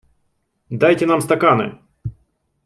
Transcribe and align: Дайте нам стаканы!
Дайте 0.83 1.05
нам 1.11 1.21
стаканы! 1.21 1.67